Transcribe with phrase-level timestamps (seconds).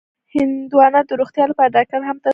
[0.35, 2.29] هندوانه د روغتیا لپاره ډاکټر هم توصیه کوي.